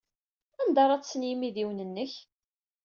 [0.61, 2.13] Anda ara ḍḍsen yimidiwen-nnek?